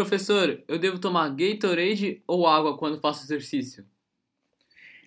[0.00, 3.84] professor, eu devo tomar Gatorade ou água quando faço exercício?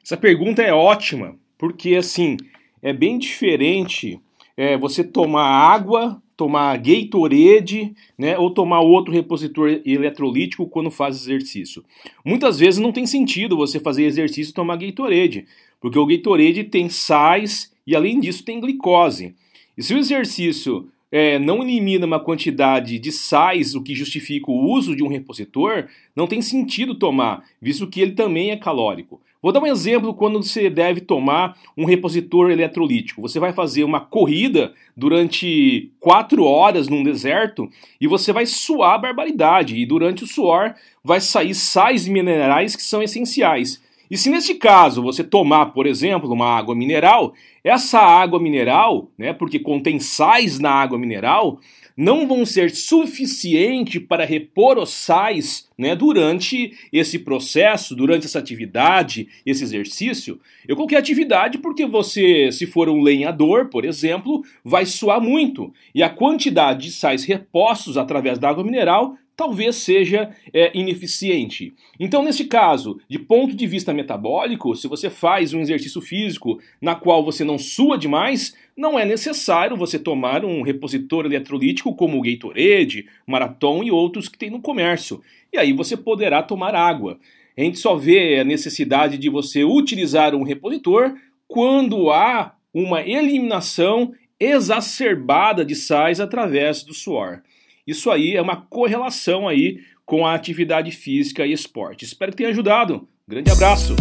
[0.04, 2.38] Essa pergunta é ótima, porque assim,
[2.82, 4.20] é bem diferente
[4.56, 11.84] é, você tomar água, tomar Gatorade, né, ou tomar outro repositor eletrolítico quando faz exercício.
[12.24, 15.48] Muitas vezes não tem sentido você fazer exercício e tomar Gatorade,
[15.82, 19.34] porque o Gatorade tem sais e além disso tem glicose.
[19.76, 24.68] E se o exercício é, não elimina uma quantidade de sais, o que justifica o
[24.72, 29.22] uso de um repositor, não tem sentido tomar, visto que ele também é calórico.
[29.40, 33.22] Vou dar um exemplo quando você deve tomar um repositor eletrolítico.
[33.22, 37.70] Você vai fazer uma corrida durante quatro horas num deserto
[38.02, 39.76] e você vai suar barbaridade.
[39.76, 43.83] E durante o suor vai sair sais minerais que são essenciais.
[44.10, 49.34] E se neste caso você tomar, por exemplo, uma água mineral, essa água mineral, né,
[49.34, 51.60] porque contém sais na água mineral,
[51.96, 59.28] não vão ser suficiente para repor os sais né, durante esse processo, durante essa atividade,
[59.46, 60.40] esse exercício.
[60.68, 65.74] Eu coloquei atividade porque você, se for um lenhador, por exemplo, vai suar muito.
[65.94, 71.74] E a quantidade de sais repostos através da água mineral talvez seja é, ineficiente.
[72.00, 76.96] Então, nesse caso, de ponto de vista metabólico, se você faz um exercício físico na
[76.96, 82.22] qual você não sua demais, não é necessário você tomar um repositor eletrolítico como o
[82.22, 85.22] Gatorade, Marathon e outros que tem no comércio.
[85.52, 87.20] E aí você poderá tomar água.
[87.58, 91.16] A gente só vê a necessidade de você utilizar um repositor
[91.50, 97.42] quando há uma eliminação exacerbada de sais através do suor.
[97.86, 102.06] Isso aí é uma correlação aí com a atividade física e esporte.
[102.06, 103.08] Espero que tenha ajudado.
[103.28, 103.96] Grande abraço!